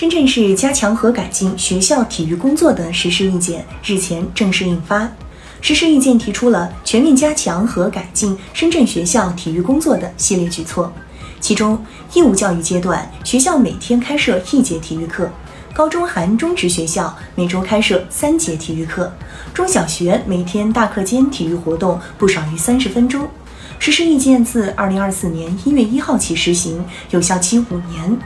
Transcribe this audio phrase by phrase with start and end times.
[0.00, 5.06] 深圳市加强和改进学校体育工作的实施意见日前正式印发。
[5.60, 10.90] 实施意见提出了全面加强和改进深圳学校体育工作的系列举措，
[11.38, 11.78] 其中，
[12.14, 15.30] 义务教育阶段学校每天开设一节体育课，
[15.74, 19.12] 高中含中职学校每周开设三节体育课，
[19.52, 23.28] 中小学每天大课间体育活动不少于三十分钟。
[23.78, 28.18] 实施意见自二零二四年一月一号起实行，有效期五年。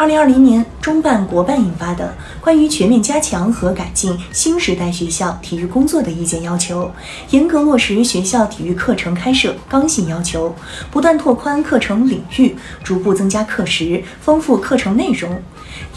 [0.00, 6.90] 二零二零年，中办国办印发的《关于全面加强和改进新时代学校体育工作的意见》要求，
[7.32, 10.56] 严格落实学校体育课程开设刚性要求，
[10.90, 15.38] 不断拓宽课程领域，逐步增加课时，丰富课程内容。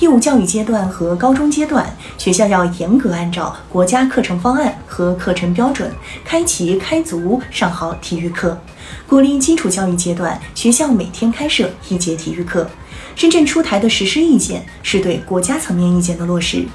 [0.02, 5.90] 义务教育阶段和高中阶段，学校要严格按照国家课程方案和课程标准，
[6.26, 8.60] 开齐开足上好体育课。
[9.08, 12.70] 鼓励基础教育阶段学校每天开设一节体育课。
[13.16, 16.66] 深圳出台的实施意见是对国家层面意见的落实。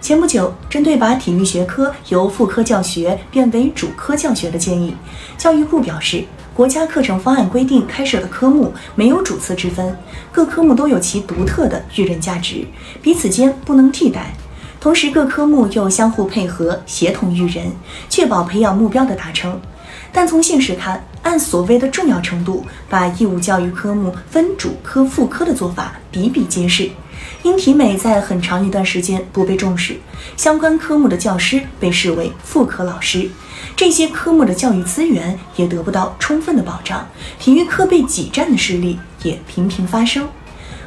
[0.00, 4.94] 前不久，针对把体育学科由副科教学变为主科教学的建议，
[5.38, 9.96] 教育部表示，国家课程方案规定开设的科目没有主次之分，
[10.30, 12.66] 各科目都有其独特的育人价值，
[13.00, 14.34] 彼此间不能替代。
[14.84, 17.72] 同时，各科目又相互配合，协同育人，
[18.10, 19.58] 确保培养目标的达成。
[20.12, 26.90] 但从现实看，按所谓的重要程度，把义务教育科目分主科、副科的做法比比皆是。
[27.42, 29.96] 因体美在很长一段时间不被重视，
[30.36, 33.30] 相关科目的教师被视为副科老师，
[33.74, 40.28] 这些科目的教育资源也得不到充分的保障，体育课被挤占的事例也频频发生。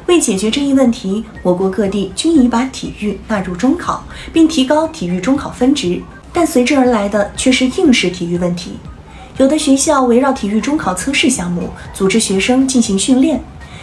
[0.08, 6.00] 为解决这一问题，我国各地均已把体育纳入中考，并提高体育中考分值，
[6.32, 8.78] 但随之而来的却是应试体育问题。
[9.36, 13.38] 有的学校围绕体育中考测试项目组织学生进行训练，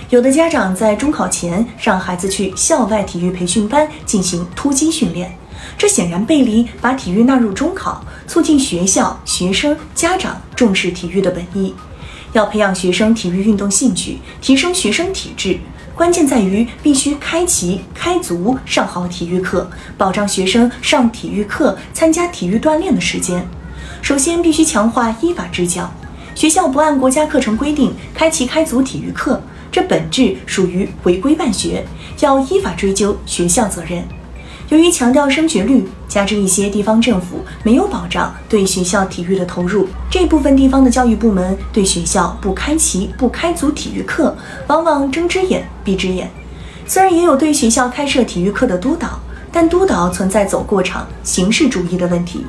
[0.09, 5.37] 有的家长在中考前让孩子去校外体育培训班进行突击训练，
[5.77, 11.75] 这显然背离把体育纳入中考、促进学校、学生、家长重视体育的本意。
[12.33, 15.57] 要培养学生体育运动兴趣，提升学生体质，
[15.95, 23.47] 关键在于必须开齐开足上好体育课，保障学生上体育课、参加体育锻炼的时间。
[24.01, 25.89] 首先，必须强化依法执教。
[26.35, 29.41] 学校不按国家课程规定开齐开足体育课，
[29.71, 31.85] 这本质属于违规办学，
[32.19, 34.03] 要依法追究学校责任。
[34.69, 46.31] 由于强调升学率，加之一些地方政府没有保障对学校体育的投入，这部分地方的教育部门对学校不开齐不开足体育课，往往睁只眼闭只眼。
[46.87, 49.19] 虽然也有对学校开设体育课的督导，
[49.51, 52.45] 但督导存在走过场、形式主义的问题。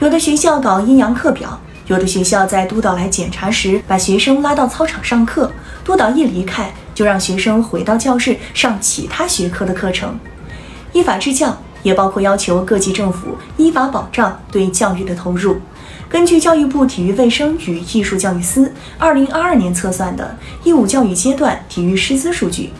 [0.00, 5.52] 有的学校搞阴阳课表，有的学校在督导来检查时，把学生拉到操场上课，
[5.84, 10.18] 督导一离开，就让学生回到教室上其他学科的课程。
[10.94, 15.58] 依法治教也包括要求各级政府依法保障对教育的投入。
[16.08, 22.70] 根据教育部体育卫生与艺术教育司二零二二年测算的义务教育阶段体育师资数据，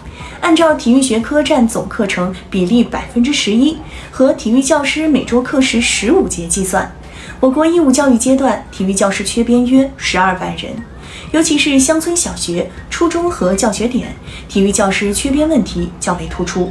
[0.41, 3.76] 按照体育学科占总课程比例百分之十一
[4.12, 6.94] 和体育教师每周课时十五节计算。
[7.41, 10.72] 我国义务教育阶段体育教师缺编约十二万人，
[11.32, 14.14] 尤其是乡村小学、初中和教学点，
[14.48, 16.70] 体育教师缺编问题较为突出。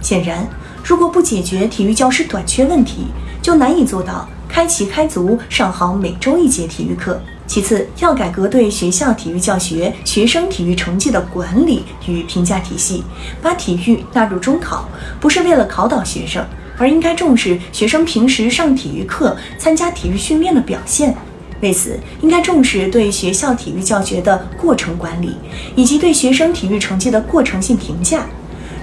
[0.00, 0.48] 显然，
[0.82, 3.06] 如果不解决体育教师短缺问题，
[3.42, 7.20] 就难以做到开齐开足上好每周一节体育课。
[7.46, 13.02] 其次，要改革对学校体育教学、学生体育成绩的管理与评价体系，
[13.40, 14.86] 把体育纳入中考，
[15.18, 16.44] 不是为了考倒学生。
[16.76, 21.16] 而应该重视学生平时上体育课、参加体育训练的表现。
[21.60, 25.34] 为此，应该重视对学校体育教学的过程管理，
[25.74, 28.26] 以及对学生体育成绩的过程性评价。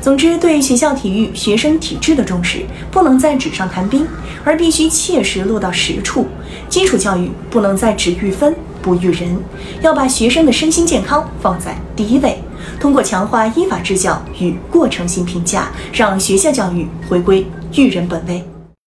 [0.05, 4.05] 总之，对学校体育学生体质的重视，不能在纸上谈兵，
[4.43, 6.27] 而必须切实落到实处。
[6.69, 9.35] 基础教育不能再只育分不育人，
[9.81, 12.37] 要把学生的身心健康放在第一位。
[12.79, 17.43] 通过强化依法治教与过程性评价，让学校教育回归
[17.73, 18.43] 育人本位。